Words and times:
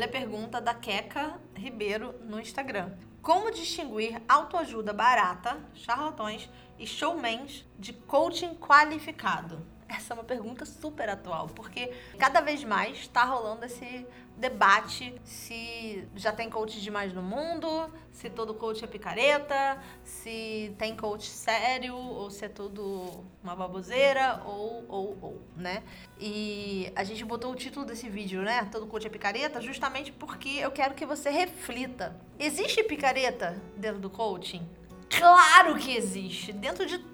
Olha 0.00 0.06
a 0.06 0.12
pergunta 0.12 0.62
da 0.62 0.72
Queca 0.72 1.38
Ribeiro 1.54 2.14
no 2.24 2.40
Instagram. 2.40 2.90
Como 3.20 3.50
distinguir 3.50 4.18
autoajuda 4.26 4.94
barata, 4.94 5.58
charlatões 5.74 6.48
e 6.78 6.86
showmans 6.86 7.66
de 7.78 7.92
coaching 7.92 8.54
qualificado? 8.54 9.60
Essa 9.90 10.12
é 10.12 10.14
uma 10.14 10.24
pergunta 10.24 10.64
super 10.64 11.08
atual, 11.08 11.48
porque 11.48 11.92
cada 12.16 12.40
vez 12.40 12.62
mais 12.62 12.96
está 12.98 13.24
rolando 13.24 13.64
esse 13.64 14.06
debate 14.36 15.12
se 15.24 16.08
já 16.14 16.32
tem 16.32 16.48
coach 16.48 16.80
demais 16.80 17.12
no 17.12 17.20
mundo, 17.20 17.92
se 18.12 18.30
todo 18.30 18.54
coach 18.54 18.84
é 18.84 18.86
picareta, 18.86 19.82
se 20.04 20.72
tem 20.78 20.96
coach 20.96 21.26
sério, 21.26 21.96
ou 21.96 22.30
se 22.30 22.44
é 22.44 22.48
tudo 22.48 23.24
uma 23.42 23.56
baboseira, 23.56 24.40
ou, 24.46 24.84
ou, 24.88 25.18
ou, 25.20 25.42
né? 25.56 25.82
E 26.20 26.92
a 26.94 27.02
gente 27.02 27.24
botou 27.24 27.50
o 27.50 27.56
título 27.56 27.84
desse 27.84 28.08
vídeo, 28.08 28.42
né? 28.42 28.68
Todo 28.70 28.86
coach 28.86 29.08
é 29.08 29.10
picareta, 29.10 29.60
justamente 29.60 30.12
porque 30.12 30.48
eu 30.48 30.70
quero 30.70 30.94
que 30.94 31.04
você 31.04 31.30
reflita. 31.30 32.16
Existe 32.38 32.84
picareta 32.84 33.60
dentro 33.76 34.00
do 34.00 34.08
coaching? 34.08 34.66
Claro 35.10 35.76
que 35.76 35.94
existe! 35.96 36.52
Dentro 36.52 36.86
de 36.86 37.09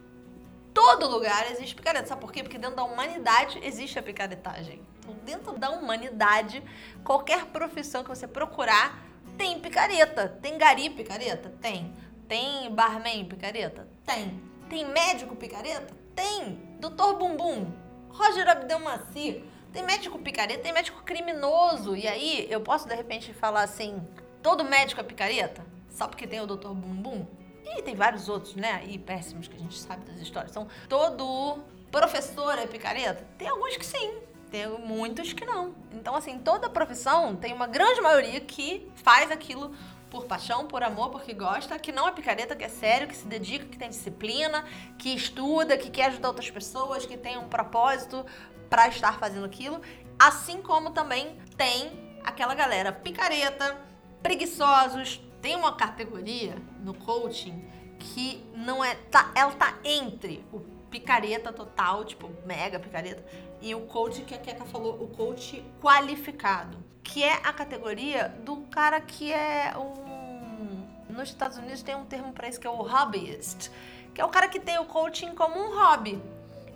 todo 0.76 1.08
lugar 1.08 1.50
existe 1.50 1.74
picareta. 1.74 2.06
Sabe 2.06 2.20
por 2.20 2.30
quê? 2.30 2.42
Porque 2.42 2.58
dentro 2.58 2.76
da 2.76 2.84
humanidade 2.84 3.58
existe 3.62 3.98
a 3.98 4.02
picaretagem. 4.02 4.82
Então, 4.98 5.14
dentro 5.24 5.52
da 5.58 5.70
humanidade, 5.70 6.62
qualquer 7.02 7.46
profissão 7.46 8.02
que 8.02 8.10
você 8.10 8.28
procurar 8.28 9.02
tem 9.38 9.58
picareta. 9.58 10.28
Tem 10.28 10.58
gari 10.58 10.90
picareta? 10.90 11.50
Tem. 11.62 11.94
Tem 12.28 12.70
barman 12.74 13.24
picareta? 13.24 13.88
Tem. 14.04 14.38
Tem 14.68 14.84
médico 14.84 15.34
picareta? 15.34 15.94
Tem. 16.14 16.60
Doutor 16.78 17.16
Bumbum, 17.16 17.72
Roger 18.10 18.46
Abdelmaci. 18.46 19.42
Tem 19.72 19.82
médico 19.82 20.18
picareta, 20.18 20.62
tem 20.62 20.74
médico 20.74 21.02
criminoso. 21.04 21.96
E 21.96 22.06
aí, 22.06 22.46
eu 22.50 22.60
posso 22.60 22.86
de 22.86 22.94
repente 22.94 23.32
falar 23.32 23.62
assim: 23.62 24.06
todo 24.42 24.62
médico 24.62 25.00
é 25.00 25.04
picareta? 25.04 25.64
Só 25.88 26.06
porque 26.06 26.26
tem 26.26 26.40
o 26.40 26.46
doutor 26.46 26.74
Bumbum? 26.74 27.26
E 27.66 27.82
tem 27.82 27.94
vários 27.94 28.28
outros, 28.28 28.54
né? 28.54 28.84
E 28.86 28.98
péssimos 28.98 29.48
que 29.48 29.56
a 29.56 29.58
gente 29.58 29.76
sabe 29.78 30.04
das 30.04 30.20
histórias. 30.20 30.52
Então, 30.52 30.68
todo 30.88 31.58
professor 31.90 32.56
é 32.58 32.66
picareta? 32.66 33.26
Tem 33.36 33.48
alguns 33.48 33.76
que 33.76 33.84
sim. 33.84 34.18
Tem 34.50 34.68
muitos 34.78 35.32
que 35.32 35.44
não. 35.44 35.74
Então, 35.92 36.14
assim, 36.14 36.38
toda 36.38 36.70
profissão 36.70 37.34
tem 37.34 37.52
uma 37.52 37.66
grande 37.66 38.00
maioria 38.00 38.40
que 38.40 38.88
faz 38.94 39.30
aquilo 39.30 39.74
por 40.08 40.24
paixão, 40.26 40.66
por 40.66 40.82
amor, 40.84 41.10
porque 41.10 41.34
gosta, 41.34 41.78
que 41.78 41.90
não 41.90 42.06
é 42.06 42.12
picareta, 42.12 42.54
que 42.54 42.62
é 42.62 42.68
sério, 42.68 43.08
que 43.08 43.16
se 43.16 43.26
dedica, 43.26 43.66
que 43.66 43.76
tem 43.76 43.88
disciplina, 43.88 44.64
que 44.96 45.14
estuda, 45.14 45.76
que 45.76 45.90
quer 45.90 46.06
ajudar 46.06 46.28
outras 46.28 46.48
pessoas, 46.48 47.04
que 47.04 47.16
tem 47.16 47.36
um 47.36 47.48
propósito 47.48 48.24
para 48.70 48.86
estar 48.88 49.18
fazendo 49.18 49.44
aquilo. 49.44 49.80
Assim 50.16 50.62
como 50.62 50.90
também 50.90 51.36
tem 51.56 52.18
aquela 52.24 52.54
galera 52.54 52.92
picareta, 52.92 53.76
preguiçosos, 54.22 55.20
tem 55.42 55.56
uma 55.56 55.76
categoria 55.76 56.56
no 56.86 56.94
coaching 56.94 57.64
que 57.98 58.46
não 58.54 58.82
é. 58.82 58.94
Tá, 58.94 59.32
ela 59.34 59.52
tá 59.52 59.78
entre 59.84 60.44
o 60.52 60.60
picareta 60.88 61.52
total, 61.52 62.04
tipo, 62.04 62.30
mega 62.46 62.78
picareta, 62.78 63.24
e 63.60 63.74
o 63.74 63.80
coach 63.82 64.22
que 64.22 64.34
a 64.34 64.38
Keka 64.38 64.64
falou, 64.64 64.94
o 65.02 65.08
coach 65.08 65.62
qualificado. 65.82 66.78
Que 67.02 67.24
é 67.24 67.34
a 67.34 67.52
categoria 67.52 68.28
do 68.44 68.58
cara 68.70 69.00
que 69.00 69.32
é 69.32 69.74
um. 69.76 70.86
Nos 71.12 71.28
Estados 71.28 71.56
Unidos 71.58 71.82
tem 71.82 71.94
um 71.94 72.04
termo 72.04 72.32
para 72.32 72.48
isso 72.48 72.60
que 72.60 72.66
é 72.66 72.70
o 72.70 72.82
hobbyist, 72.82 73.70
que 74.14 74.20
é 74.20 74.24
o 74.24 74.28
cara 74.28 74.48
que 74.48 74.60
tem 74.60 74.78
o 74.78 74.84
coaching 74.84 75.34
como 75.34 75.58
um 75.58 75.74
hobby. 75.74 76.22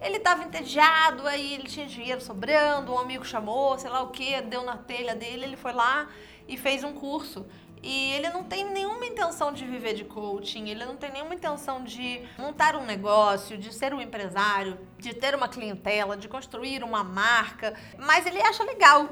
Ele 0.01 0.19
tava 0.19 0.45
entediado, 0.45 1.27
aí 1.27 1.55
ele 1.55 1.65
tinha 1.65 1.87
dinheiro 1.87 2.23
sobrando, 2.23 2.93
um 2.93 2.99
amigo 2.99 3.25
chamou, 3.25 3.79
sei 3.79 3.91
lá 3.91 4.01
o 4.01 4.09
que, 4.09 4.41
deu 4.43 4.65
na 4.65 4.79
telha 4.79 5.15
dele, 5.15 5.45
ele 5.45 5.57
foi 5.57 5.75
lá 5.75 6.09
e 6.49 6.57
fez 6.57 6.83
um 6.83 6.95
curso. 6.95 7.45
E 7.83 8.13
ele 8.13 8.29
não 8.29 8.45
tem 8.45 8.71
nenhuma 8.71 9.07
intenção 9.07 9.53
de 9.53 9.65
viver 9.65 9.95
de 9.95 10.05
coaching, 10.05 10.69
ele 10.69 10.85
não 10.85 10.97
tem 10.97 11.11
nenhuma 11.11 11.35
intenção 11.35 11.83
de 11.83 12.23
montar 12.39 12.77
um 12.77 12.85
negócio, 12.85 13.57
de 13.57 13.73
ser 13.73 13.95
um 13.95 14.01
empresário, 14.01 14.79
de 14.99 15.15
ter 15.15 15.35
uma 15.35 15.49
clientela, 15.49 16.17
de 16.17 16.29
construir 16.29 16.85
uma 16.85 17.03
marca, 17.03 17.75
mas 17.99 18.27
ele 18.27 18.41
acha 18.43 18.63
legal 18.65 19.09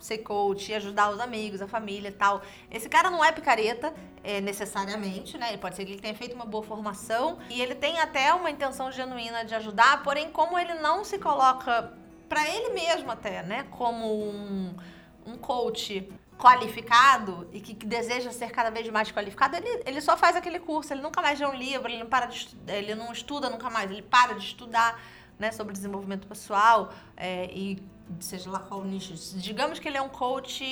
ser 0.00 0.18
coach, 0.18 0.72
ajudar 0.72 1.10
os 1.10 1.20
amigos, 1.20 1.60
a 1.60 1.68
família 1.68 2.08
e 2.08 2.12
tal. 2.12 2.42
Esse 2.70 2.88
cara 2.88 3.10
não 3.10 3.24
é 3.24 3.30
picareta, 3.30 3.94
é, 4.24 4.40
necessariamente, 4.40 5.38
né? 5.38 5.50
Ele 5.50 5.58
pode 5.58 5.76
ser 5.76 5.84
que 5.84 5.92
ele 5.92 6.00
tenha 6.00 6.14
feito 6.14 6.34
uma 6.34 6.44
boa 6.44 6.62
formação 6.62 7.38
e 7.48 7.60
ele 7.60 7.74
tem 7.74 8.00
até 8.00 8.32
uma 8.34 8.50
intenção 8.50 8.90
genuína 8.90 9.44
de 9.44 9.54
ajudar, 9.54 10.02
porém, 10.02 10.30
como 10.30 10.58
ele 10.58 10.74
não 10.74 11.04
se 11.04 11.18
coloca 11.18 11.92
para 12.28 12.48
ele 12.48 12.70
mesmo 12.70 13.10
até, 13.10 13.42
né? 13.42 13.66
Como 13.70 14.06
um, 14.06 14.74
um 15.26 15.36
coach 15.36 16.08
qualificado 16.40 17.46
e 17.52 17.60
que, 17.60 17.74
que, 17.74 17.86
deseja 17.86 18.32
ser 18.32 18.50
cada 18.50 18.70
vez 18.70 18.88
mais 18.88 19.12
qualificado, 19.12 19.56
ele, 19.56 19.82
ele 19.84 20.00
só 20.00 20.16
faz 20.16 20.34
aquele 20.34 20.58
curso, 20.58 20.92
ele 20.92 21.02
nunca 21.02 21.20
mais 21.20 21.38
lê 21.38 21.46
um 21.46 21.54
livro, 21.54 21.88
ele 21.88 21.98
não 21.98 22.08
para 22.08 22.26
de 22.26 22.48
ele 22.66 22.94
não 22.94 23.12
estuda 23.12 23.50
nunca 23.50 23.68
mais, 23.68 23.90
ele 23.90 24.02
para 24.02 24.34
de 24.34 24.44
estudar 24.44 25.00
né, 25.38 25.52
sobre 25.52 25.72
desenvolvimento 25.72 26.26
pessoal 26.26 26.92
é, 27.16 27.46
e 27.52 27.82
seja 28.18 28.50
lá 28.50 28.58
qual 28.58 28.82
nicho. 28.84 29.14
Digamos 29.38 29.78
que 29.78 29.86
ele 29.86 29.98
é 29.98 30.02
um 30.02 30.08
coach 30.08 30.64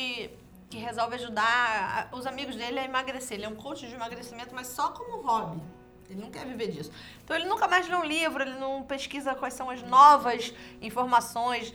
que 0.71 0.79
resolve 0.79 1.15
ajudar 1.15 2.09
os 2.13 2.27
amigos 2.27 2.57
dele 2.57 2.79
a 2.79 2.85
emagrecer. 2.85 3.39
Ele 3.39 3.47
é 3.47 3.49
um 3.49 3.55
coach 3.55 3.87
de 3.87 3.95
emagrecimento, 3.95 4.55
mas 4.55 4.69
só 4.69 4.91
como 4.91 5.23
hobby. 5.23 5.63
Ele 6.11 6.21
não 6.21 6.31
quer 6.31 6.47
viver 6.47 6.69
disso. 6.69 6.91
Então 7.23 7.37
ele 7.37 7.45
nunca 7.45 7.69
mais 7.69 7.87
lê 7.87 7.95
um 7.95 8.05
livro, 8.05 8.43
ele 8.43 8.59
não 8.59 8.83
pesquisa 8.83 9.35
quais 9.35 9.53
são 9.53 9.69
as 9.69 9.83
novas 9.83 10.55
informações 10.81 11.73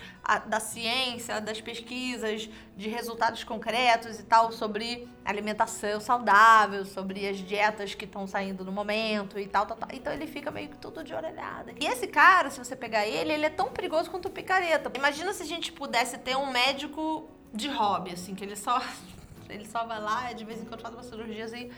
da 0.47 0.59
ciência, 0.59 1.39
das 1.39 1.61
pesquisas, 1.61 2.49
de 2.75 2.89
resultados 2.89 3.43
concretos 3.43 4.19
e 4.19 4.23
tal 4.23 4.51
sobre 4.51 5.07
alimentação 5.23 5.99
saudável, 5.99 6.83
sobre 6.83 7.27
as 7.27 7.37
dietas 7.37 7.93
que 7.93 8.05
estão 8.05 8.25
saindo 8.25 8.65
no 8.65 8.71
momento 8.71 9.39
e 9.39 9.47
tal, 9.47 9.67
tal, 9.67 9.77
tal. 9.77 9.89
Então 9.93 10.11
ele 10.11 10.25
fica 10.25 10.49
meio 10.49 10.69
que 10.69 10.77
tudo 10.77 11.03
de 11.03 11.13
orelhada. 11.13 11.73
E 11.79 11.85
esse 11.85 12.07
cara, 12.07 12.49
se 12.49 12.57
você 12.57 12.75
pegar 12.75 13.05
ele, 13.05 13.33
ele 13.33 13.45
é 13.45 13.51
tão 13.51 13.69
perigoso 13.69 14.09
quanto 14.09 14.29
o 14.29 14.31
picareta. 14.31 14.91
Imagina 14.95 15.31
se 15.33 15.43
a 15.43 15.45
gente 15.45 15.71
pudesse 15.71 16.17
ter 16.17 16.35
um 16.35 16.51
médico 16.51 17.29
de 17.53 17.67
hobby, 17.67 18.11
assim, 18.13 18.33
que 18.33 18.43
ele 18.43 18.55
só 18.55 18.81
ele 19.47 19.65
só 19.67 19.85
vai 19.85 20.01
lá, 20.01 20.33
de 20.33 20.43
vez 20.43 20.59
em 20.59 20.65
quando 20.65 20.81
faz 20.81 20.95
umas 20.95 21.05
cirurgias 21.05 21.53
e 21.53 21.69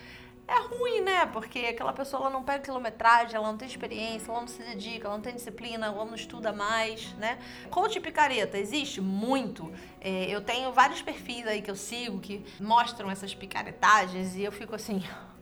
é 0.48 0.60
ruim, 0.60 1.02
né? 1.02 1.26
Porque 1.28 1.60
aquela 1.60 1.92
pessoa 1.92 2.24
ela 2.24 2.30
não 2.30 2.44
pega 2.44 2.64
quilometragem, 2.64 3.36
ela 3.36 3.48
não 3.48 3.58
tem 3.58 3.68
experiência, 3.68 4.32
ela 4.32 4.42
não 4.42 4.48
se 4.48 4.62
dedica, 4.62 5.08
ela 5.08 5.16
não 5.16 5.22
tem 5.22 5.34
disciplina, 5.34 5.88
ela 5.88 6.06
não 6.06 6.16
estuda 6.16 6.54
mais, 6.54 7.14
né? 7.14 7.40
Coach 7.70 8.00
picareta 8.00 8.58
existe 8.58 9.02
muito. 9.02 9.72
É, 10.00 10.26
eu 10.30 10.42
tenho 10.42 10.72
vários 10.72 11.02
perfis 11.02 11.48
aí 11.48 11.62
que 11.62 11.72
eu 11.72 11.76
sigo 11.76 12.20
que 12.20 12.46
mostram 12.60 13.10
essas 13.10 13.34
picaretagens 13.34 14.36
e 14.36 14.44
eu 14.44 14.52
fico 14.52 14.76
assim. 14.76 15.04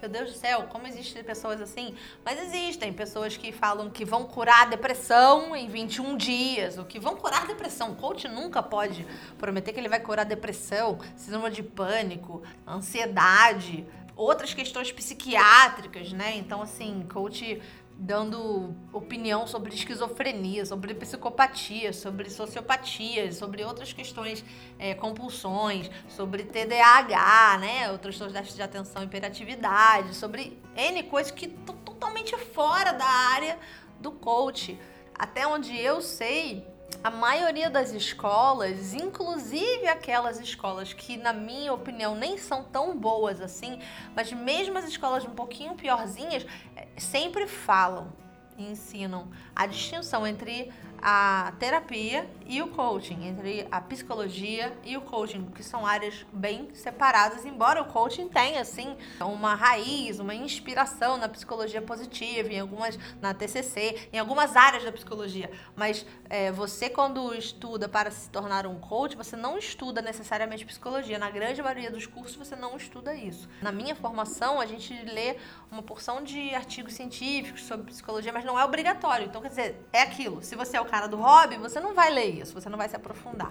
Meu 0.00 0.10
Deus 0.10 0.32
do 0.32 0.38
céu, 0.38 0.66
como 0.68 0.86
existem 0.86 1.24
pessoas 1.24 1.62
assim? 1.62 1.94
Mas 2.22 2.38
existem 2.38 2.92
pessoas 2.92 3.38
que 3.38 3.50
falam 3.50 3.88
que 3.88 4.04
vão 4.04 4.24
curar 4.24 4.64
a 4.64 4.66
depressão 4.66 5.56
em 5.56 5.66
21 5.66 6.18
dias, 6.18 6.76
ou 6.76 6.84
que 6.84 7.00
vão 7.00 7.16
curar 7.16 7.44
a 7.44 7.46
depressão. 7.46 7.92
O 7.92 7.96
coach 7.96 8.28
nunca 8.28 8.62
pode 8.62 9.06
prometer 9.38 9.72
que 9.72 9.80
ele 9.80 9.88
vai 9.88 10.00
curar 10.00 10.26
a 10.26 10.28
depressão, 10.28 10.98
síndrome 11.16 11.50
de 11.50 11.62
pânico, 11.62 12.42
ansiedade, 12.68 13.86
outras 14.16 14.54
questões 14.54 14.92
psiquiátricas, 14.92 16.12
né? 16.12 16.36
Então, 16.36 16.62
assim, 16.62 17.06
coach 17.12 17.60
dando 17.96 18.74
opinião 18.92 19.46
sobre 19.46 19.72
esquizofrenia, 19.72 20.66
sobre 20.66 20.94
psicopatia, 20.94 21.92
sobre 21.92 22.28
sociopatia, 22.28 23.30
sobre 23.32 23.64
outras 23.64 23.92
questões, 23.92 24.44
é, 24.78 24.94
compulsões, 24.94 25.90
sobre 26.08 26.44
TDAH, 26.44 27.58
né? 27.58 27.92
Outras 27.92 28.16
questões 28.16 28.54
de 28.54 28.62
atenção 28.62 29.02
e 29.02 29.06
hiperatividade, 29.06 30.14
sobre 30.14 30.60
N 30.76 31.02
coisas 31.04 31.30
que 31.30 31.46
estão 31.46 31.76
totalmente 31.76 32.36
fora 32.36 32.92
da 32.92 33.06
área 33.06 33.58
do 34.00 34.10
coach. 34.10 34.78
Até 35.16 35.46
onde 35.46 35.78
eu 35.78 36.02
sei, 36.02 36.66
a 37.02 37.10
maioria 37.10 37.68
das 37.68 37.92
escolas, 37.92 38.94
inclusive 38.94 39.86
aquelas 39.86 40.40
escolas 40.40 40.92
que, 40.92 41.16
na 41.16 41.32
minha 41.32 41.72
opinião, 41.72 42.14
nem 42.14 42.38
são 42.38 42.64
tão 42.64 42.96
boas 42.96 43.40
assim, 43.40 43.78
mas 44.16 44.32
mesmo 44.32 44.78
as 44.78 44.86
escolas 44.86 45.24
um 45.24 45.34
pouquinho 45.34 45.74
piorzinhas, 45.74 46.46
eh, 46.74 46.86
sempre 46.96 47.46
falam 47.46 48.10
e 48.56 48.70
ensinam. 48.70 49.28
A 49.54 49.66
distinção 49.66 50.26
entre 50.26 50.72
a 51.02 51.52
terapia 51.58 52.26
e 52.46 52.60
o 52.60 52.68
coaching, 52.68 53.26
entre 53.26 53.66
a 53.70 53.80
psicologia 53.80 54.76
e 54.84 54.96
o 54.96 55.00
coaching, 55.00 55.46
que 55.54 55.62
são 55.62 55.86
áreas 55.86 56.26
bem 56.32 56.68
separadas, 56.74 57.44
embora 57.44 57.80
o 57.80 57.86
coaching 57.86 58.28
tenha, 58.28 58.60
assim, 58.60 58.96
uma 59.20 59.54
raiz, 59.54 60.18
uma 60.18 60.34
inspiração 60.34 61.16
na 61.16 61.28
psicologia 61.28 61.80
positiva, 61.80 62.52
em 62.52 62.60
algumas, 62.60 62.98
na 63.20 63.32
TCC, 63.32 64.08
em 64.12 64.18
algumas 64.18 64.56
áreas 64.56 64.84
da 64.84 64.92
psicologia. 64.92 65.50
Mas 65.74 66.04
é, 66.28 66.52
você, 66.52 66.90
quando 66.90 67.34
estuda 67.34 67.88
para 67.88 68.10
se 68.10 68.28
tornar 68.30 68.66
um 68.66 68.78
coach, 68.78 69.16
você 69.16 69.36
não 69.36 69.56
estuda 69.56 70.02
necessariamente 70.02 70.64
psicologia. 70.64 71.18
Na 71.18 71.30
grande 71.30 71.62
maioria 71.62 71.90
dos 71.90 72.06
cursos, 72.06 72.36
você 72.36 72.56
não 72.56 72.76
estuda 72.76 73.14
isso. 73.14 73.48
Na 73.62 73.72
minha 73.72 73.94
formação, 73.94 74.60
a 74.60 74.66
gente 74.66 74.92
lê 75.04 75.36
uma 75.70 75.82
porção 75.82 76.22
de 76.22 76.54
artigos 76.54 76.94
científicos 76.94 77.62
sobre 77.64 77.86
psicologia, 77.86 78.32
mas 78.32 78.44
não 78.44 78.58
é 78.58 78.64
obrigatório. 78.64 79.26
Então, 79.26 79.40
quer 79.40 79.48
dizer, 79.48 79.88
é 79.92 80.02
aquilo. 80.02 80.42
Se 80.42 80.54
você 80.54 80.76
é 80.76 80.80
o 80.80 80.84
cara 80.84 81.06
do 81.06 81.16
hobby, 81.16 81.56
você 81.56 81.80
não 81.80 81.94
vai 81.94 82.10
ler 82.10 82.33
isso, 82.40 82.52
você 82.52 82.68
não 82.68 82.78
vai 82.78 82.88
se 82.88 82.96
aprofundar. 82.96 83.48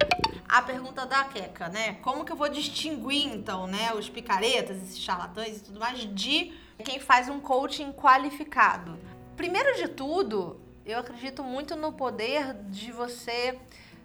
A 0.48 0.62
pergunta 0.62 1.06
da 1.06 1.24
Keka, 1.24 1.70
né? 1.70 1.94
Como 2.02 2.24
que 2.24 2.32
eu 2.32 2.36
vou 2.36 2.50
distinguir, 2.50 3.28
então, 3.28 3.68
né, 3.68 3.94
os 3.94 4.10
picaretas, 4.10 4.78
esses 4.78 5.00
charlatães 5.00 5.58
e 5.58 5.64
tudo 5.64 5.80
mais, 5.80 6.00
de 6.00 6.54
quem 6.84 7.00
faz 7.00 7.30
um 7.30 7.40
coaching 7.40 7.92
qualificado? 7.92 8.98
Primeiro 9.36 9.76
de 9.78 9.88
tudo, 9.88 10.60
eu 10.86 11.00
acredito 11.00 11.44
muito 11.44 11.76
no 11.76 11.94
poder 11.94 12.54
de 12.70 12.92
você 12.92 13.58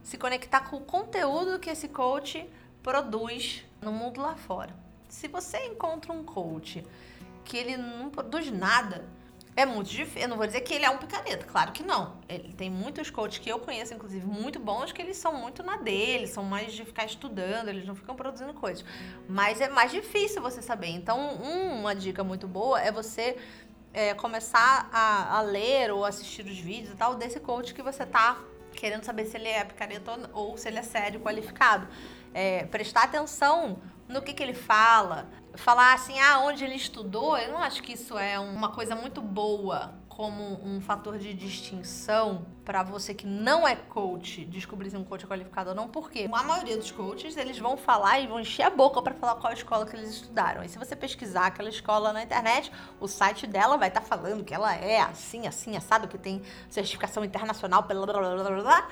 se 0.02 0.16
conectar 0.16 0.60
com 0.60 0.76
o 0.76 0.80
conteúdo 0.80 1.58
que 1.58 1.68
esse 1.68 1.88
coach 1.88 2.48
produz 2.82 3.64
no 3.82 3.92
mundo 3.92 4.20
lá 4.20 4.36
fora. 4.36 4.74
Se 5.08 5.28
você 5.28 5.58
encontra 5.66 6.12
um 6.12 6.24
coach 6.24 6.84
que 7.44 7.56
ele 7.56 7.76
não 7.76 8.10
produz 8.10 8.50
nada, 8.50 9.04
é 9.58 9.66
muito 9.66 9.90
difícil. 9.90 10.22
Eu 10.22 10.28
não 10.28 10.36
vou 10.36 10.46
dizer 10.46 10.60
que 10.60 10.72
ele 10.72 10.84
é 10.84 10.90
um 10.90 10.98
picareta, 10.98 11.44
claro 11.44 11.72
que 11.72 11.82
não. 11.82 12.14
Ele 12.28 12.52
tem 12.52 12.70
muitos 12.70 13.10
coaches 13.10 13.38
que 13.38 13.50
eu 13.50 13.58
conheço, 13.58 13.92
inclusive, 13.92 14.24
muito 14.24 14.60
bons, 14.60 14.92
que 14.92 15.02
eles 15.02 15.16
são 15.16 15.34
muito 15.34 15.64
na 15.64 15.76
dele, 15.76 16.28
são 16.28 16.44
mais 16.44 16.72
de 16.72 16.84
ficar 16.84 17.04
estudando, 17.04 17.66
eles 17.66 17.84
não 17.84 17.96
ficam 17.96 18.14
produzindo 18.14 18.54
coisas. 18.54 18.84
Mas 19.28 19.60
é 19.60 19.68
mais 19.68 19.90
difícil 19.90 20.40
você 20.40 20.62
saber. 20.62 20.90
Então, 20.90 21.18
uma 21.42 21.92
dica 21.92 22.22
muito 22.22 22.46
boa 22.46 22.80
é 22.80 22.92
você 22.92 23.36
é, 23.92 24.14
começar 24.14 24.88
a, 24.92 25.38
a, 25.38 25.40
ler 25.40 25.90
ou 25.90 26.04
assistir 26.04 26.46
os 26.46 26.56
vídeos 26.56 26.94
e 26.94 26.96
tal 26.96 27.16
desse 27.16 27.40
coach 27.40 27.74
que 27.74 27.82
você 27.82 28.06
tá 28.06 28.38
querendo 28.74 29.02
saber 29.02 29.24
se 29.24 29.36
ele 29.36 29.48
é 29.48 29.64
picareta 29.64 30.12
ou, 30.32 30.50
ou 30.50 30.56
se 30.56 30.68
ele 30.68 30.78
é 30.78 30.84
sério, 30.84 31.18
qualificado. 31.18 31.88
É, 32.32 32.64
prestar 32.66 33.04
atenção 33.04 33.82
no 34.06 34.22
que, 34.22 34.32
que 34.32 34.42
ele 34.42 34.54
fala. 34.54 35.28
Falar 35.58 35.92
assim, 35.92 36.18
ah, 36.20 36.38
onde 36.38 36.64
ele 36.64 36.76
estudou, 36.76 37.36
eu 37.36 37.52
não 37.52 37.58
acho 37.58 37.82
que 37.82 37.92
isso 37.92 38.16
é 38.16 38.38
uma 38.38 38.70
coisa 38.70 38.94
muito 38.94 39.20
boa 39.20 39.92
como 40.08 40.64
um 40.64 40.80
fator 40.80 41.18
de 41.18 41.34
distinção 41.34 42.46
para 42.64 42.84
você 42.84 43.12
que 43.12 43.26
não 43.26 43.66
é 43.66 43.74
coach 43.74 44.44
descobrir 44.44 44.90
se 44.90 44.96
um 44.96 45.02
coach 45.02 45.24
é 45.24 45.28
qualificado 45.28 45.70
ou 45.70 45.76
não, 45.76 45.88
porque 45.88 46.28
a 46.32 46.42
maioria 46.42 46.76
dos 46.76 46.92
coaches 46.92 47.36
eles 47.36 47.58
vão 47.58 47.76
falar 47.76 48.20
e 48.20 48.28
vão 48.28 48.38
encher 48.38 48.62
a 48.62 48.70
boca 48.70 49.02
para 49.02 49.14
falar 49.14 49.34
qual 49.34 49.52
escola 49.52 49.84
que 49.84 49.96
eles 49.96 50.10
estudaram. 50.10 50.62
E 50.62 50.68
se 50.68 50.78
você 50.78 50.94
pesquisar 50.94 51.46
aquela 51.46 51.68
escola 51.68 52.12
na 52.12 52.22
internet, 52.22 52.70
o 53.00 53.08
site 53.08 53.46
dela 53.46 53.76
vai 53.76 53.88
estar 53.88 54.00
tá 54.00 54.06
falando 54.06 54.44
que 54.44 54.54
ela 54.54 54.72
é 54.74 55.00
assim, 55.00 55.46
assim, 55.46 55.76
assado, 55.76 56.06
que 56.06 56.16
tem 56.16 56.40
certificação 56.70 57.24
internacional, 57.24 57.82
blá 57.82 58.06
blá 58.06 58.12
blá 58.12 58.42
blá 58.44 58.62
blá 58.62 58.88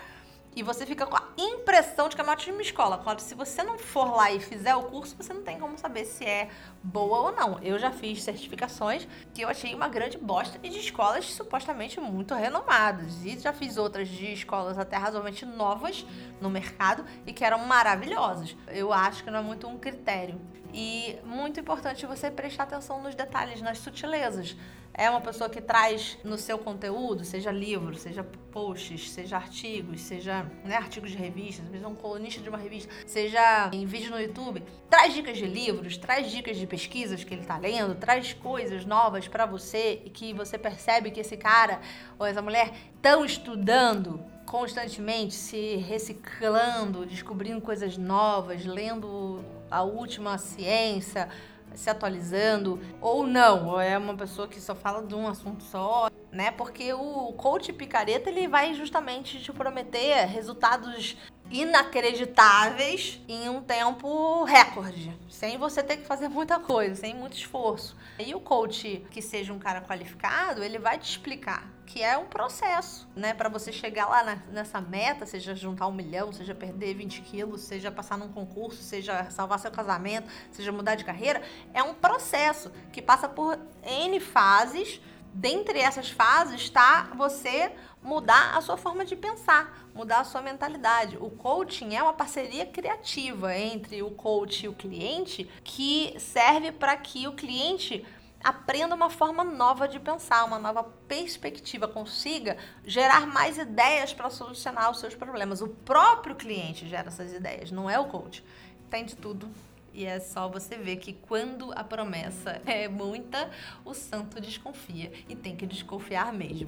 e 0.56 0.62
você 0.62 0.86
fica 0.86 1.04
com 1.04 1.14
a 1.14 1.22
impressão 1.36 2.08
de 2.08 2.16
que 2.16 2.20
é 2.22 2.24
uma 2.24 2.32
ótima 2.32 2.62
escola. 2.62 2.96
Claro, 2.96 3.20
se 3.20 3.34
você 3.34 3.62
não 3.62 3.78
for 3.78 4.16
lá 4.16 4.32
e 4.32 4.40
fizer 4.40 4.74
o 4.74 4.84
curso, 4.84 5.14
você 5.14 5.34
não 5.34 5.42
tem 5.42 5.58
como 5.58 5.76
saber 5.76 6.06
se 6.06 6.24
é 6.24 6.48
boa 6.82 7.18
ou 7.18 7.32
não. 7.32 7.58
Eu 7.62 7.78
já 7.78 7.92
fiz 7.92 8.22
certificações 8.22 9.06
que 9.34 9.42
eu 9.42 9.50
achei 9.50 9.74
uma 9.74 9.86
grande 9.86 10.16
bosta 10.16 10.58
e 10.62 10.70
de 10.70 10.78
escolas 10.78 11.26
supostamente 11.26 12.00
muito 12.00 12.34
renomadas. 12.34 13.22
E 13.22 13.38
já 13.38 13.52
fiz 13.52 13.76
outras 13.76 14.08
de 14.08 14.32
escolas 14.32 14.78
até 14.78 14.96
razoavelmente 14.96 15.44
novas 15.44 16.06
no 16.40 16.48
mercado 16.48 17.04
e 17.26 17.34
que 17.34 17.44
eram 17.44 17.58
maravilhosas. 17.66 18.56
Eu 18.68 18.94
acho 18.94 19.22
que 19.22 19.30
não 19.30 19.40
é 19.40 19.42
muito 19.42 19.68
um 19.68 19.76
critério. 19.76 20.40
E 20.78 21.18
muito 21.24 21.58
importante 21.58 22.04
você 22.04 22.30
prestar 22.30 22.64
atenção 22.64 23.02
nos 23.02 23.14
detalhes, 23.14 23.62
nas 23.62 23.78
sutilezas. 23.78 24.54
É 24.92 25.08
uma 25.08 25.22
pessoa 25.22 25.48
que 25.48 25.58
traz 25.58 26.18
no 26.22 26.36
seu 26.36 26.58
conteúdo, 26.58 27.24
seja 27.24 27.50
livro, 27.50 27.94
seja 27.96 28.22
posts, 28.22 29.10
seja 29.10 29.36
artigos, 29.36 30.02
seja 30.02 30.42
né, 30.64 30.76
artigos 30.76 31.12
de 31.12 31.16
revistas, 31.16 31.66
seja 31.70 31.88
um 31.88 31.94
colunista 31.94 32.42
de 32.42 32.50
uma 32.50 32.58
revista, 32.58 32.92
seja 33.06 33.70
em 33.72 33.86
vídeo 33.86 34.10
no 34.10 34.20
YouTube, 34.20 34.62
traz 34.90 35.14
dicas 35.14 35.38
de 35.38 35.46
livros, 35.46 35.96
traz 35.96 36.30
dicas 36.30 36.58
de 36.58 36.66
pesquisas 36.66 37.24
que 37.24 37.32
ele 37.32 37.40
está 37.40 37.56
lendo, 37.56 37.94
traz 37.94 38.34
coisas 38.34 38.84
novas 38.84 39.26
para 39.26 39.46
você 39.46 40.02
e 40.04 40.10
que 40.10 40.34
você 40.34 40.58
percebe 40.58 41.10
que 41.10 41.20
esse 41.20 41.38
cara 41.38 41.80
ou 42.18 42.26
essa 42.26 42.42
mulher 42.42 42.70
estão 42.94 43.24
estudando 43.24 44.22
constantemente, 44.46 45.34
se 45.34 45.76
reciclando, 45.76 47.04
descobrindo 47.04 47.60
coisas 47.60 47.98
novas, 47.98 48.64
lendo 48.64 49.44
a 49.70 49.82
última 49.82 50.38
ciência, 50.38 51.28
se 51.74 51.90
atualizando 51.90 52.80
ou 53.00 53.26
não, 53.26 53.78
é 53.78 53.98
uma 53.98 54.14
pessoa 54.14 54.48
que 54.48 54.60
só 54.60 54.74
fala 54.74 55.02
de 55.02 55.14
um 55.14 55.28
assunto 55.28 55.62
só, 55.64 56.08
né? 56.36 56.50
Porque 56.50 56.92
o 56.92 57.32
coach 57.32 57.72
picareta 57.72 58.28
ele 58.28 58.46
vai 58.46 58.74
justamente 58.74 59.40
te 59.40 59.52
prometer 59.52 60.26
resultados 60.26 61.16
inacreditáveis 61.50 63.20
em 63.28 63.48
um 63.48 63.62
tempo 63.62 64.44
recorde, 64.44 65.16
sem 65.28 65.56
você 65.56 65.82
ter 65.82 65.96
que 65.98 66.06
fazer 66.06 66.28
muita 66.28 66.58
coisa, 66.58 66.94
sem 66.94 67.14
muito 67.14 67.36
esforço. 67.36 67.96
E 68.18 68.34
o 68.34 68.40
coach 68.40 69.04
que 69.10 69.22
seja 69.22 69.52
um 69.52 69.58
cara 69.58 69.80
qualificado, 69.80 70.62
ele 70.62 70.78
vai 70.78 70.98
te 70.98 71.08
explicar 71.08 71.76
que 71.86 72.02
é 72.02 72.18
um 72.18 72.26
processo, 72.26 73.08
né, 73.14 73.32
para 73.32 73.48
você 73.48 73.72
chegar 73.72 74.06
lá 74.06 74.24
na, 74.24 74.36
nessa 74.50 74.80
meta, 74.80 75.24
seja 75.24 75.54
juntar 75.54 75.86
um 75.86 75.92
milhão, 75.92 76.32
seja 76.32 76.54
perder 76.54 76.94
20 76.94 77.22
quilos, 77.22 77.62
seja 77.62 77.92
passar 77.92 78.18
num 78.18 78.28
concurso, 78.28 78.82
seja 78.82 79.30
salvar 79.30 79.60
seu 79.60 79.70
casamento, 79.70 80.28
seja 80.50 80.72
mudar 80.72 80.96
de 80.96 81.04
carreira, 81.04 81.40
é 81.72 81.82
um 81.82 81.94
processo 81.94 82.72
que 82.92 83.00
passa 83.00 83.28
por 83.28 83.56
N 83.84 84.18
fases. 84.18 85.00
Dentre 85.38 85.78
essas 85.80 86.08
fases 86.08 86.62
está 86.62 87.10
você 87.14 87.70
mudar 88.02 88.56
a 88.56 88.60
sua 88.62 88.78
forma 88.78 89.04
de 89.04 89.14
pensar, 89.14 89.86
mudar 89.94 90.20
a 90.20 90.24
sua 90.24 90.40
mentalidade. 90.40 91.18
O 91.20 91.28
coaching 91.28 91.94
é 91.94 92.02
uma 92.02 92.14
parceria 92.14 92.64
criativa 92.64 93.54
entre 93.54 94.02
o 94.02 94.10
coach 94.12 94.64
e 94.64 94.68
o 94.68 94.72
cliente 94.72 95.46
que 95.62 96.16
serve 96.18 96.72
para 96.72 96.96
que 96.96 97.28
o 97.28 97.34
cliente 97.34 98.02
aprenda 98.42 98.94
uma 98.94 99.10
forma 99.10 99.44
nova 99.44 99.86
de 99.86 100.00
pensar, 100.00 100.42
uma 100.46 100.58
nova 100.58 100.84
perspectiva, 101.06 101.86
consiga 101.86 102.56
gerar 102.86 103.26
mais 103.26 103.58
ideias 103.58 104.14
para 104.14 104.30
solucionar 104.30 104.90
os 104.90 105.00
seus 105.00 105.14
problemas. 105.14 105.60
O 105.60 105.68
próprio 105.68 106.34
cliente 106.34 106.88
gera 106.88 107.08
essas 107.08 107.34
ideias, 107.34 107.70
não 107.70 107.90
é 107.90 107.98
o 107.98 108.06
coach. 108.06 108.42
Tem 108.88 109.04
de 109.04 109.14
tudo. 109.14 109.46
E 109.96 110.04
é 110.04 110.20
só 110.20 110.46
você 110.46 110.76
ver 110.76 110.96
que 110.96 111.14
quando 111.14 111.72
a 111.74 111.82
promessa 111.82 112.60
é 112.66 112.86
muita, 112.86 113.50
o 113.82 113.94
santo 113.94 114.38
desconfia. 114.38 115.10
E 115.26 115.34
tem 115.34 115.56
que 115.56 115.66
desconfiar 115.66 116.34
mesmo. 116.34 116.66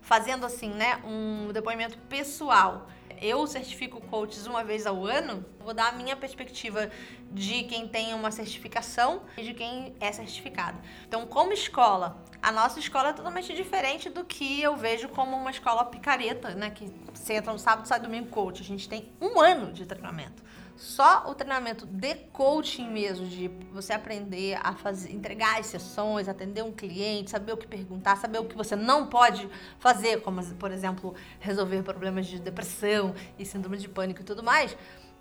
Fazendo 0.00 0.46
assim, 0.46 0.70
né, 0.70 0.96
um 1.04 1.52
depoimento 1.52 1.98
pessoal 2.08 2.88
eu 3.22 3.46
certifico 3.46 4.00
coaches 4.00 4.48
uma 4.48 4.64
vez 4.64 4.84
ao 4.84 5.06
ano, 5.06 5.44
vou 5.60 5.72
dar 5.72 5.90
a 5.90 5.92
minha 5.92 6.16
perspectiva 6.16 6.90
de 7.30 7.62
quem 7.64 7.86
tem 7.86 8.12
uma 8.14 8.32
certificação 8.32 9.22
e 9.36 9.44
de 9.44 9.54
quem 9.54 9.94
é 10.00 10.10
certificado. 10.10 10.78
Então, 11.06 11.24
como 11.24 11.52
escola, 11.52 12.20
a 12.42 12.50
nossa 12.50 12.80
escola 12.80 13.10
é 13.10 13.12
totalmente 13.12 13.54
diferente 13.54 14.10
do 14.10 14.24
que 14.24 14.60
eu 14.60 14.76
vejo 14.76 15.08
como 15.08 15.36
uma 15.36 15.52
escola 15.52 15.84
picareta, 15.84 16.52
né? 16.56 16.70
Que 16.70 16.92
você 17.14 17.34
entra 17.34 17.52
no 17.52 17.60
sábado, 17.60 17.86
sai 17.86 18.00
domingo 18.00 18.28
coach. 18.28 18.60
A 18.60 18.64
gente 18.64 18.88
tem 18.88 19.12
um 19.20 19.40
ano 19.40 19.72
de 19.72 19.86
treinamento. 19.86 20.42
Só 20.76 21.30
o 21.30 21.34
treinamento 21.34 21.86
de 21.86 22.14
coaching 22.32 22.88
mesmo, 22.88 23.26
de 23.26 23.48
você 23.72 23.92
aprender 23.92 24.58
a 24.62 24.74
fazer, 24.74 25.12
entregar 25.12 25.60
as 25.60 25.66
sessões, 25.66 26.28
atender 26.28 26.62
um 26.62 26.72
cliente, 26.72 27.30
saber 27.30 27.52
o 27.52 27.56
que 27.56 27.66
perguntar, 27.66 28.16
saber 28.16 28.38
o 28.38 28.44
que 28.44 28.56
você 28.56 28.74
não 28.74 29.06
pode 29.06 29.48
fazer, 29.78 30.22
como, 30.22 30.42
por 30.56 30.72
exemplo, 30.72 31.14
resolver 31.38 31.82
problemas 31.82 32.26
de 32.26 32.38
depressão 32.38 33.14
e 33.38 33.44
síndrome 33.44 33.76
de 33.76 33.88
pânico 33.88 34.22
e 34.22 34.24
tudo 34.24 34.42
mais. 34.42 34.76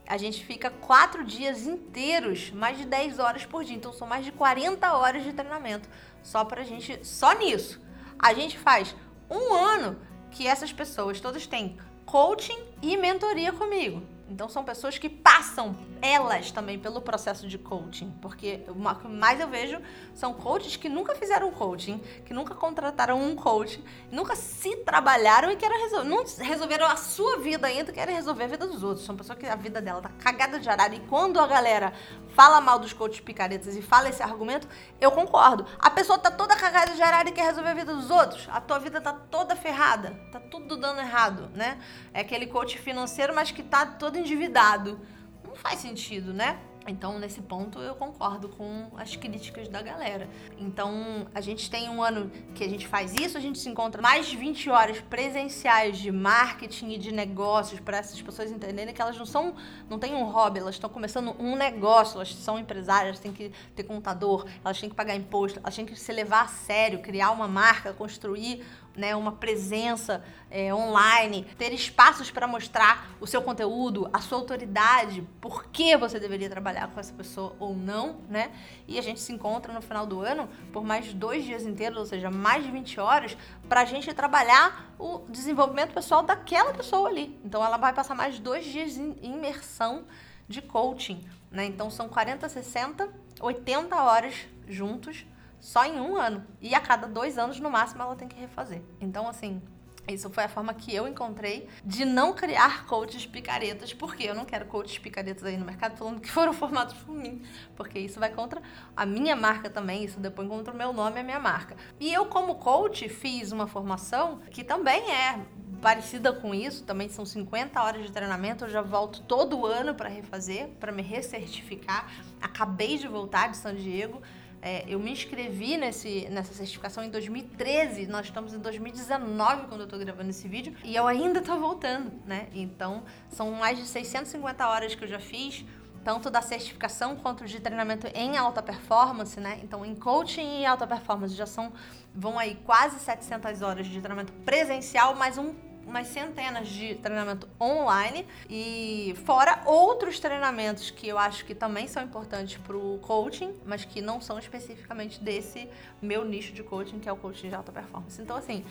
A 0.07 0.17
gente 0.17 0.43
fica 0.43 0.69
quatro 0.69 1.23
dias 1.23 1.67
inteiros, 1.67 2.51
mais 2.51 2.77
de 2.77 2.85
10 2.85 3.19
horas 3.19 3.45
por 3.45 3.63
dia. 3.63 3.75
Então, 3.75 3.93
são 3.93 4.07
mais 4.07 4.25
de 4.25 4.31
40 4.31 4.93
horas 4.93 5.23
de 5.23 5.31
treinamento 5.31 5.87
só 6.23 6.43
pra 6.43 6.63
gente, 6.63 7.05
só 7.05 7.33
nisso. 7.33 7.79
A 8.17 8.33
gente 8.33 8.57
faz 8.57 8.95
um 9.29 9.53
ano 9.53 9.97
que 10.31 10.47
essas 10.47 10.71
pessoas 10.73 11.19
todas 11.19 11.45
têm 11.45 11.77
coaching 12.05 12.57
e 12.81 12.97
mentoria 12.97 13.53
comigo. 13.53 14.03
Então 14.31 14.47
são 14.47 14.63
pessoas 14.63 14.97
que 14.97 15.09
passam 15.09 15.75
elas 16.01 16.51
também 16.51 16.79
pelo 16.79 17.01
processo 17.01 17.47
de 17.47 17.57
coaching, 17.57 18.11
porque 18.21 18.63
o 18.69 18.95
que 18.95 19.07
mais 19.09 19.41
eu 19.41 19.47
vejo 19.47 19.79
são 20.15 20.33
coaches 20.33 20.77
que 20.77 20.87
nunca 20.87 21.13
fizeram 21.13 21.51
coaching, 21.51 21.99
que 22.25 22.33
nunca 22.33 22.55
contrataram 22.55 23.21
um 23.21 23.35
coach, 23.35 23.83
nunca 24.09 24.33
se 24.35 24.77
trabalharam 24.77 25.51
e 25.51 25.57
querem 25.57 25.81
resolver, 25.81 26.07
não 26.07 26.23
resolveram 26.39 26.87
a 26.87 26.95
sua 26.95 27.39
vida 27.39 27.67
ainda, 27.67 27.91
querem 27.91 28.15
resolver 28.15 28.45
a 28.45 28.47
vida 28.47 28.65
dos 28.65 28.81
outros. 28.83 29.05
São 29.05 29.17
pessoas 29.17 29.37
que 29.37 29.45
a 29.45 29.55
vida 29.55 29.81
dela 29.81 30.01
tá 30.01 30.09
cagada 30.17 30.59
de 30.59 30.69
arara 30.69 30.95
e 30.95 31.01
quando 31.01 31.37
a 31.37 31.45
galera 31.45 31.91
fala 32.33 32.61
mal 32.61 32.79
dos 32.79 32.93
coaches 32.93 33.19
picaretas 33.19 33.75
e 33.75 33.81
fala 33.81 34.07
esse 34.07 34.23
argumento, 34.23 34.65
eu 34.99 35.11
concordo. 35.11 35.65
A 35.77 35.89
pessoa 35.89 36.17
tá 36.17 36.31
toda 36.31 36.55
cagada 36.55 36.93
de 36.93 37.01
arara 37.01 37.27
e 37.27 37.33
quer 37.33 37.43
resolver 37.43 37.69
a 37.69 37.73
vida 37.73 37.93
dos 37.93 38.09
outros, 38.09 38.47
a 38.49 38.61
tua 38.61 38.79
vida 38.79 39.01
tá 39.01 39.11
toda 39.11 39.57
ferrada, 39.57 40.17
tá 40.31 40.39
tudo 40.39 40.77
dando 40.77 41.01
errado, 41.01 41.51
né? 41.53 41.77
É 42.13 42.21
aquele 42.21 42.47
coach 42.47 42.77
financeiro, 42.77 43.35
mas 43.35 43.51
que 43.51 43.61
tá 43.61 43.85
todo 43.85 44.20
endividado. 44.21 44.99
Não 45.43 45.55
faz 45.55 45.79
sentido, 45.79 46.33
né? 46.33 46.59
Então, 46.87 47.19
nesse 47.19 47.41
ponto, 47.41 47.79
eu 47.79 47.93
concordo 47.93 48.49
com 48.49 48.87
as 48.97 49.15
críticas 49.15 49.67
da 49.67 49.81
galera. 49.81 50.27
Então, 50.57 51.27
a 51.33 51.39
gente 51.39 51.69
tem 51.69 51.87
um 51.89 52.01
ano 52.01 52.31
que 52.55 52.63
a 52.63 52.67
gente 52.67 52.87
faz 52.87 53.13
isso, 53.13 53.37
a 53.37 53.41
gente 53.41 53.59
se 53.59 53.69
encontra 53.69 54.01
mais 54.01 54.25
de 54.25 54.35
20 54.35 54.69
horas 54.69 54.99
presenciais 54.99 55.99
de 55.99 56.11
marketing 56.11 56.93
e 56.93 56.97
de 56.97 57.11
negócios 57.11 57.79
para 57.79 57.97
essas 57.97 58.19
pessoas 58.19 58.51
entenderem 58.51 58.93
que 58.93 59.01
elas 59.01 59.15
não 59.15 59.25
são, 59.25 59.53
não 59.87 59.99
têm 59.99 60.15
um 60.15 60.23
hobby, 60.23 60.59
elas 60.59 60.75
estão 60.75 60.89
começando 60.89 61.35
um 61.39 61.55
negócio, 61.55 62.15
elas 62.15 62.33
são 62.33 62.57
empresárias, 62.57 63.19
têm 63.19 63.31
que 63.31 63.51
ter 63.75 63.83
contador, 63.83 64.47
elas 64.65 64.79
têm 64.79 64.89
que 64.89 64.95
pagar 64.95 65.15
imposto, 65.15 65.59
elas 65.59 65.75
têm 65.75 65.85
que 65.85 65.95
se 65.95 66.11
levar 66.11 66.45
a 66.45 66.47
sério, 66.47 66.99
criar 66.99 67.29
uma 67.29 67.47
marca, 67.47 67.93
construir 67.93 68.65
né, 68.95 69.15
uma 69.15 69.31
presença 69.31 70.23
é, 70.49 70.73
online, 70.73 71.45
ter 71.57 71.73
espaços 71.73 72.29
para 72.29 72.47
mostrar 72.47 73.09
o 73.19 73.27
seu 73.27 73.41
conteúdo, 73.41 74.09
a 74.11 74.19
sua 74.19 74.37
autoridade, 74.37 75.23
por 75.39 75.67
que 75.67 75.95
você 75.95 76.19
deveria 76.19 76.49
trabalhar 76.49 76.87
com 76.89 76.99
essa 76.99 77.13
pessoa 77.13 77.55
ou 77.59 77.75
não, 77.75 78.17
né? 78.29 78.51
E 78.87 78.99
a 78.99 79.01
gente 79.01 79.19
se 79.19 79.31
encontra 79.31 79.73
no 79.73 79.81
final 79.81 80.05
do 80.05 80.19
ano 80.19 80.49
por 80.73 80.83
mais 80.83 81.13
dois 81.13 81.45
dias 81.45 81.65
inteiros, 81.65 81.97
ou 81.97 82.05
seja, 82.05 82.29
mais 82.29 82.63
de 82.63 82.71
20 82.71 82.99
horas, 82.99 83.37
para 83.69 83.81
a 83.81 83.85
gente 83.85 84.13
trabalhar 84.13 84.93
o 84.99 85.19
desenvolvimento 85.29 85.93
pessoal 85.93 86.23
daquela 86.23 86.73
pessoa 86.73 87.07
ali. 87.07 87.39
Então 87.45 87.63
ela 87.63 87.77
vai 87.77 87.93
passar 87.93 88.15
mais 88.15 88.39
dois 88.39 88.65
dias 88.65 88.97
em 88.97 89.15
imersão 89.21 90.05
de 90.47 90.61
coaching, 90.61 91.23
né? 91.49 91.65
Então 91.65 91.89
são 91.89 92.09
40, 92.09 92.49
60, 92.49 93.09
80 93.39 93.95
horas 93.95 94.35
juntos 94.67 95.25
só 95.61 95.85
em 95.85 96.01
um 96.01 96.17
ano. 96.17 96.45
E 96.59 96.75
a 96.75 96.81
cada 96.81 97.07
dois 97.07 97.37
anos, 97.37 97.59
no 97.59 97.69
máximo, 97.69 98.01
ela 98.01 98.15
tem 98.15 98.27
que 98.27 98.37
refazer. 98.37 98.81
Então, 98.99 99.27
assim, 99.27 99.61
isso 100.07 100.29
foi 100.29 100.43
a 100.43 100.49
forma 100.49 100.73
que 100.73 100.93
eu 100.93 101.07
encontrei 101.07 101.69
de 101.85 102.03
não 102.03 102.33
criar 102.33 102.85
coaches 102.85 103.25
picaretas, 103.25 103.93
porque 103.93 104.23
eu 104.23 104.33
não 104.33 104.43
quero 104.43 104.65
coaches 104.65 104.97
picaretas 104.97 105.43
aí 105.43 105.55
no 105.55 105.65
mercado 105.65 105.95
falando 105.95 106.19
que 106.19 106.29
foram 106.29 106.51
formados 106.53 106.95
por 106.95 107.15
mim, 107.15 107.41
porque 107.75 107.99
isso 107.99 108.19
vai 108.19 108.31
contra 108.31 108.61
a 108.97 109.05
minha 109.05 109.35
marca 109.35 109.69
também, 109.69 110.03
isso 110.03 110.19
depois 110.19 110.47
contra 110.47 110.73
o 110.73 110.77
meu 110.77 110.91
nome 110.91 111.17
e 111.17 111.19
a 111.19 111.23
minha 111.23 111.39
marca. 111.39 111.77
E 111.99 112.11
eu, 112.11 112.25
como 112.25 112.55
coach, 112.55 113.07
fiz 113.07 113.51
uma 113.51 113.67
formação 113.67 114.39
que 114.49 114.63
também 114.63 115.11
é 115.11 115.39
parecida 115.81 116.31
com 116.31 116.53
isso, 116.53 116.83
também 116.83 117.09
são 117.09 117.25
50 117.25 117.81
horas 117.81 118.03
de 118.03 118.11
treinamento, 118.11 118.65
eu 118.65 118.69
já 118.69 118.81
volto 118.81 119.21
todo 119.23 119.65
ano 119.65 119.95
para 119.95 120.09
refazer, 120.09 120.69
para 120.79 120.91
me 120.91 121.01
recertificar. 121.01 122.07
Acabei 122.39 122.97
de 122.97 123.07
voltar 123.07 123.49
de 123.49 123.57
São 123.57 123.73
Diego 123.73 124.21
é, 124.61 124.85
eu 124.87 124.99
me 124.99 125.11
inscrevi 125.11 125.75
nesse, 125.75 126.27
nessa 126.29 126.53
certificação 126.53 127.03
em 127.03 127.09
2013, 127.09 128.05
nós 128.07 128.27
estamos 128.27 128.53
em 128.53 128.59
2019 128.59 129.67
quando 129.67 129.81
eu 129.81 129.85
estou 129.85 129.97
gravando 129.97 130.29
esse 130.29 130.47
vídeo, 130.47 130.75
e 130.83 130.95
eu 130.95 131.07
ainda 131.07 131.39
estou 131.39 131.59
voltando, 131.59 132.11
né? 132.25 132.47
Então, 132.53 133.03
são 133.29 133.51
mais 133.51 133.77
de 133.77 133.85
650 133.85 134.67
horas 134.67 134.93
que 134.93 135.03
eu 135.03 135.07
já 135.07 135.19
fiz, 135.19 135.65
tanto 136.03 136.29
da 136.29 136.41
certificação 136.41 137.15
quanto 137.15 137.45
de 137.45 137.59
treinamento 137.59 138.07
em 138.13 138.37
alta 138.37 138.61
performance, 138.61 139.39
né? 139.39 139.59
Então, 139.63 139.85
em 139.85 139.95
coaching 139.95 140.61
e 140.61 140.65
alta 140.65 140.85
performance 140.85 141.33
já 141.33 141.45
são, 141.45 141.73
vão 142.13 142.37
aí 142.37 142.55
quase 142.63 142.99
700 142.99 143.61
horas 143.61 143.87
de 143.87 143.99
treinamento 143.99 144.33
presencial, 144.43 145.15
mais 145.15 145.37
um 145.37 145.53
umas 145.85 146.07
centenas 146.07 146.67
de 146.67 146.95
treinamento 146.95 147.47
online 147.59 148.25
e 148.49 149.15
fora 149.25 149.61
outros 149.65 150.19
treinamentos 150.19 150.89
que 150.91 151.07
eu 151.07 151.17
acho 151.17 151.45
que 151.45 151.53
também 151.53 151.87
são 151.87 152.03
importantes 152.03 152.57
para 152.57 152.77
o 152.77 152.99
coaching, 152.99 153.53
mas 153.65 153.83
que 153.83 154.01
não 154.01 154.21
são 154.21 154.39
especificamente 154.39 155.21
desse 155.21 155.67
meu 156.01 156.23
nicho 156.23 156.53
de 156.53 156.63
coaching, 156.63 156.99
que 156.99 157.09
é 157.09 157.11
o 157.11 157.17
coaching 157.17 157.49
de 157.49 157.55
alta 157.55 157.71
performance. 157.71 158.21
Então, 158.21 158.37
assim, 158.37 158.63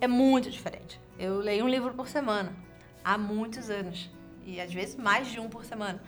é 0.00 0.06
muito 0.06 0.50
diferente. 0.50 1.00
Eu 1.18 1.38
leio 1.38 1.64
um 1.64 1.68
livro 1.68 1.92
por 1.92 2.08
semana 2.08 2.52
há 3.04 3.18
muitos 3.18 3.70
anos 3.70 4.10
e 4.44 4.60
às 4.60 4.72
vezes 4.72 4.96
mais 4.96 5.28
de 5.28 5.40
um 5.40 5.48
por 5.48 5.64
semana. 5.64 6.00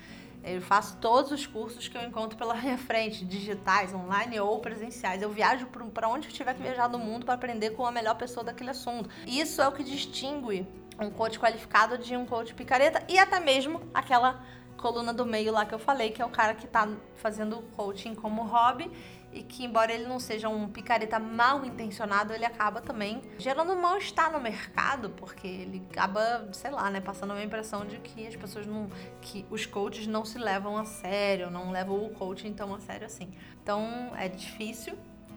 Eu 0.45 0.61
faço 0.61 0.97
todos 0.97 1.31
os 1.31 1.47
cursos 1.47 1.87
que 1.87 1.97
eu 1.97 2.03
encontro 2.03 2.37
pela 2.37 2.55
minha 2.55 2.77
frente, 2.77 3.25
digitais, 3.25 3.95
online 3.95 4.41
ou 4.41 4.59
presenciais. 4.59 5.23
Eu 5.23 5.31
viajo 5.31 5.67
para 5.67 6.09
onde 6.09 6.29
eu 6.29 6.33
tiver 6.33 6.55
que 6.55 6.63
viajar 6.63 6.89
no 6.89 6.99
mundo 6.99 7.25
para 7.25 7.35
aprender 7.35 7.71
com 7.71 7.87
a 7.87 7.93
melhor 7.93 8.17
pessoa 8.17 8.43
daquele 8.43 8.71
assunto. 8.71 9.09
Isso 9.27 9.63
é 9.63 9.69
o 9.69 9.73
que 9.73 9.85
distingue 9.85 10.67
um 10.99 11.11
coach 11.11 11.39
qualificado 11.39 11.97
de 11.97 12.17
um 12.17 12.27
coach 12.27 12.55
picareta 12.55 13.03
e 13.09 13.19
até 13.19 13.39
mesmo 13.41 13.81
aquela 13.95 14.45
coluna 14.77 15.15
do 15.15 15.25
meio 15.25 15.53
lá 15.53 15.65
que 15.65 15.73
eu 15.73 15.79
falei, 15.79 16.11
que 16.11 16.21
é 16.21 16.25
o 16.25 16.29
cara 16.29 16.55
que 16.55 16.67
está 16.67 16.89
fazendo 17.15 17.63
coaching 17.77 18.15
como 18.15 18.43
hobby 18.43 18.91
e 19.33 19.43
que, 19.43 19.65
embora 19.65 19.93
ele 19.93 20.07
não 20.07 20.21
seja 20.21 20.49
um 20.49 20.69
picareta 20.69 21.19
mal 21.19 21.65
intencionado, 21.65 22.33
ele 22.33 22.45
acaba 22.45 22.81
também 22.81 23.23
gerando 23.39 23.75
mal-estar 23.75 24.31
no 24.31 24.41
mercado, 24.41 25.11
porque 25.11 25.47
ele 25.47 25.83
acaba, 25.91 26.49
sei 26.53 26.71
lá, 26.71 26.91
né, 26.91 27.01
passando 27.01 27.33
uma 27.33 27.43
impressão 27.43 27.87
de 27.87 27.99
que 27.99 28.27
as 28.27 28.37
pessoas 28.37 28.67
não. 28.67 28.89
que 29.21 29.47
os 29.51 29.65
coaches 29.67 30.07
não 30.07 30.25
se 30.25 30.39
levam 30.39 30.77
a 30.77 30.85
sério, 30.85 31.51
não 31.51 31.71
levam 31.71 32.05
o 32.05 32.11
coaching 32.11 32.53
tão 32.53 32.75
a 32.75 32.81
sério 32.81 33.07
assim. 33.07 33.33
Então 33.63 34.13
é 34.17 34.29
difícil 34.29 34.97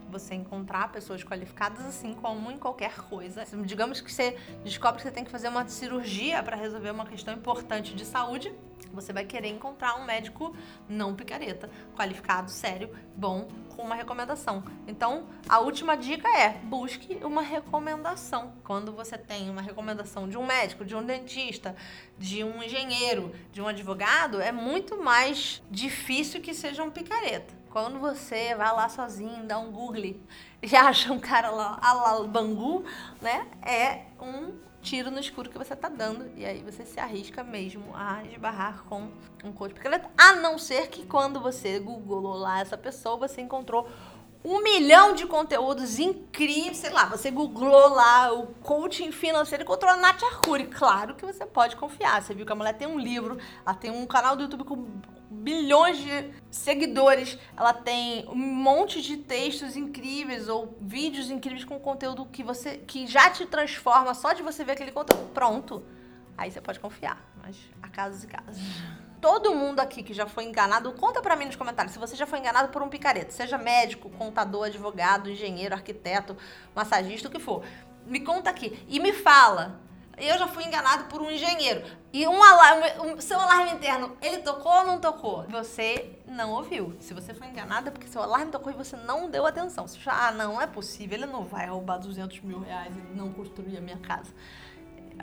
você 0.10 0.36
encontrar 0.36 0.92
pessoas 0.92 1.24
qualificadas 1.24 1.86
assim 1.86 2.14
como 2.14 2.52
em 2.52 2.58
qualquer 2.58 2.96
coisa. 2.96 3.46
Digamos 3.66 4.02
que 4.02 4.12
você 4.12 4.38
descobre 4.64 4.98
que 4.98 5.04
você 5.04 5.12
tem 5.12 5.24
que 5.24 5.32
fazer 5.32 5.48
uma 5.48 5.68
cirurgia 5.68 6.42
para 6.44 6.56
resolver 6.56 6.92
uma 6.92 7.06
questão 7.06 7.34
importante 7.34 7.96
de 7.96 8.06
saúde, 8.06 8.54
você 8.96 9.12
vai 9.12 9.26
querer 9.26 9.50
encontrar 9.50 9.96
um 9.96 10.06
médico 10.06 10.56
não 10.88 11.16
picareta, 11.16 11.70
qualificado, 11.96 12.50
sério, 12.50 12.90
bom, 13.16 13.48
com 13.76 13.84
uma 13.84 13.96
recomendação. 13.96 14.64
Então, 14.88 15.28
a 15.48 15.60
última 15.60 15.96
dica 15.96 16.28
é: 16.30 16.58
busque 16.64 17.20
uma 17.24 17.42
recomendação. 17.42 18.54
Quando 18.64 18.92
você 18.94 19.18
tem 19.18 19.50
uma 19.50 19.62
recomendação 19.62 20.28
de 20.28 20.38
um 20.38 20.46
médico, 20.46 20.86
de 20.86 20.96
um 20.96 21.04
dentista, 21.04 21.76
de 22.18 22.44
um 22.44 22.64
engenheiro, 22.64 23.34
de 23.52 23.62
um 23.62 23.68
advogado, 23.68 24.42
é 24.42 24.52
muito 24.52 24.98
mais 24.98 25.62
difícil 25.70 26.42
que 26.42 26.54
seja 26.54 26.84
um 26.84 26.90
picareta. 26.90 27.54
Quando 27.70 28.00
você 28.00 28.56
vai 28.56 28.74
lá 28.74 28.88
sozinho, 28.88 29.46
dá 29.46 29.60
um 29.60 29.70
Google 29.70 30.16
e 30.62 30.76
acha 30.76 31.12
um 31.12 31.20
cara 31.20 31.50
lá, 31.50 31.78
a 31.82 31.94
lá 31.94 32.24
Bangu, 32.26 32.86
né? 33.22 33.48
É 33.62 34.06
um 34.22 34.54
tiro 34.86 35.10
no 35.10 35.20
escuro 35.20 35.50
que 35.50 35.58
você 35.58 35.76
tá 35.76 35.90
dando. 35.90 36.32
E 36.38 36.46
aí 36.46 36.62
você 36.62 36.86
se 36.86 37.00
arrisca 37.00 37.44
mesmo 37.44 37.84
a 37.96 38.24
esbarrar 38.26 38.84
com 38.84 39.10
um 39.44 39.52
coach 39.52 39.74
picareta. 39.74 40.10
A 40.16 40.36
não 40.36 40.58
ser 40.58 40.88
que 40.90 41.06
quando 41.06 41.42
você 41.42 41.80
googlou 41.80 42.36
lá 42.36 42.62
essa 42.62 42.78
pessoa, 42.78 43.18
você 43.18 43.42
encontrou 43.42 43.90
um 44.44 44.62
milhão 44.62 45.16
de 45.16 45.26
conteúdos 45.26 45.98
incríveis. 45.98 46.78
Sei 46.78 46.92
lá, 46.92 47.06
você 47.06 47.32
googlou 47.32 47.90
lá 47.90 48.32
o 48.32 48.46
coaching 48.62 49.12
financeiro 49.12 49.64
e 49.64 49.66
encontrou 49.66 49.92
a 49.92 49.98
Nath 49.98 50.22
Arcuri. 50.24 50.68
Claro 50.68 51.16
que 51.16 51.26
você 51.26 51.46
pode 51.48 51.76
confiar. 51.76 52.22
Você 52.22 52.36
viu 52.36 52.46
que 52.46 52.52
a 52.52 52.56
mulher 52.56 52.74
tem 52.78 52.88
um 52.88 53.00
livro, 53.00 53.40
ela 53.66 53.76
tem 53.76 53.90
um 53.90 54.06
canal 54.06 54.36
do 54.36 54.44
YouTube 54.44 54.64
com 54.64 54.86
bilhões 55.46 56.00
de 56.00 56.34
seguidores, 56.50 57.38
ela 57.56 57.72
tem 57.72 58.28
um 58.30 58.36
monte 58.36 59.00
de 59.00 59.16
textos 59.16 59.76
incríveis 59.76 60.50
ou 60.50 60.76
vídeos 60.82 61.30
incríveis 61.30 61.64
com 61.64 61.80
conteúdo 61.80 62.26
que 62.26 62.42
você 62.42 62.78
que 62.78 63.06
já 63.06 63.30
te 63.30 63.46
transforma 63.46 64.16
só 64.16 64.34
de 64.34 64.42
você 64.42 64.64
ver 64.64 64.72
aquele 64.72 64.92
conteúdo. 64.92 65.30
Pronto. 65.36 65.84
Aí 66.36 66.50
você 66.50 66.60
pode 66.60 66.80
confiar, 66.80 67.24
mas 67.44 67.56
há 67.80 67.88
casos 67.88 68.24
e 68.24 68.28
casos. 68.28 68.60
Todo 69.22 69.54
mundo 69.54 69.80
aqui 69.82 70.02
que 70.02 70.16
já 70.16 70.26
foi 70.26 70.46
enganado, 70.46 70.92
conta 70.94 71.22
para 71.22 71.36
mim 71.36 71.46
nos 71.46 71.56
comentários 71.56 71.94
se 71.94 72.00
você 72.00 72.16
já 72.16 72.26
foi 72.26 72.40
enganado 72.40 72.70
por 72.70 72.82
um 72.82 72.90
picareta, 72.90 73.32
seja 73.32 73.56
médico, 73.56 74.10
contador, 74.10 74.66
advogado, 74.66 75.30
engenheiro, 75.30 75.76
arquiteto, 75.76 76.36
massagista, 76.74 77.28
o 77.28 77.32
que 77.32 77.40
for. 77.40 77.64
Me 78.08 78.20
conta 78.20 78.50
aqui 78.50 78.84
e 78.88 79.00
me 79.00 79.14
fala 79.14 79.80
eu 80.18 80.38
já 80.38 80.48
fui 80.48 80.64
enganado 80.64 81.06
por 81.06 81.22
um 81.22 81.30
engenheiro. 81.30 81.84
E 82.14 82.28
um 82.28 82.42
alarme, 82.42 83.22
seu 83.22 83.40
alarme 83.40 83.72
interno, 83.72 84.16
ele 84.22 84.38
tocou 84.38 84.72
ou 84.72 84.86
não 84.86 85.00
tocou? 85.00 85.44
Você 85.50 86.20
não 86.26 86.54
ouviu. 86.54 86.96
Se 87.00 87.14
você 87.14 87.34
foi 87.34 87.48
enganado 87.48 87.90
é 87.90 87.92
porque 87.92 88.08
seu 88.08 88.22
alarme 88.22 88.52
tocou 88.52 88.72
e 88.72 88.76
você 88.76 88.96
não 88.96 89.30
deu 89.30 89.46
atenção. 89.46 89.88
Você 89.88 90.00
já, 90.00 90.28
ah, 90.28 90.32
não 90.32 90.62
é 90.62 90.68
possível, 90.68 91.18
ele 91.18 91.26
não 91.26 91.46
vai 91.46 91.68
roubar 91.68 91.98
200 91.98 92.42
mil 92.42 92.60
reais 92.60 92.96
e 92.96 93.16
não 93.16 93.32
construir 93.34 93.78
a 93.78 93.82
minha 93.82 93.98
casa. 93.98 94.34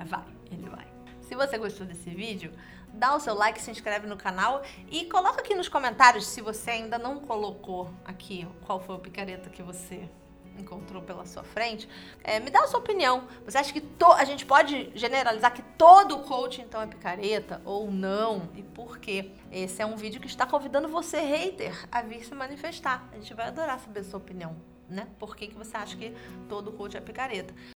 Vai, 0.06 0.24
ele 0.50 0.68
vai. 0.68 0.86
Se 1.22 1.34
você 1.34 1.56
gostou 1.56 1.86
desse 1.86 2.10
vídeo, 2.10 2.52
dá 2.92 3.14
o 3.14 3.20
seu 3.20 3.34
like, 3.34 3.60
se 3.60 3.70
inscreve 3.70 4.06
no 4.06 4.16
canal 4.16 4.62
e 4.90 5.06
coloca 5.06 5.40
aqui 5.40 5.54
nos 5.54 5.68
comentários 5.68 6.26
se 6.26 6.40
você 6.40 6.72
ainda 6.72 6.98
não 6.98 7.20
colocou 7.20 7.90
aqui 8.04 8.46
qual 8.66 8.80
foi 8.80 8.96
o 8.96 8.98
picareta 8.98 9.48
que 9.48 9.62
você 9.62 10.08
encontrou 10.58 11.02
pela 11.02 11.24
sua 11.26 11.42
frente, 11.42 11.88
é, 12.22 12.40
me 12.40 12.50
dá 12.50 12.60
a 12.60 12.66
sua 12.66 12.80
opinião. 12.80 13.24
Você 13.44 13.58
acha 13.58 13.72
que 13.72 13.80
to, 13.80 14.12
a 14.12 14.24
gente 14.24 14.44
pode 14.44 14.90
generalizar 14.94 15.52
que 15.52 15.62
todo 15.76 16.18
coach 16.18 16.60
então 16.60 16.80
é 16.80 16.86
picareta 16.86 17.60
ou 17.64 17.90
não? 17.90 18.48
E 18.54 18.62
por 18.62 18.98
quê? 18.98 19.30
Esse 19.50 19.82
é 19.82 19.86
um 19.86 19.96
vídeo 19.96 20.20
que 20.20 20.26
está 20.26 20.46
convidando 20.46 20.88
você, 20.88 21.20
hater, 21.20 21.86
a 21.90 22.02
vir 22.02 22.24
se 22.24 22.34
manifestar. 22.34 23.08
A 23.12 23.16
gente 23.16 23.34
vai 23.34 23.48
adorar 23.48 23.78
saber 23.80 24.00
a 24.00 24.04
sua 24.04 24.18
opinião, 24.18 24.56
né? 24.88 25.08
Por 25.18 25.36
que, 25.36 25.48
que 25.48 25.54
você 25.54 25.76
acha 25.76 25.96
que 25.96 26.14
todo 26.48 26.72
coach 26.72 26.96
é 26.96 27.00
picareta? 27.00 27.54